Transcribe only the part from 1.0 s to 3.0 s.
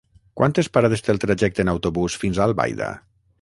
té el trajecte en autobús fins a Albaida?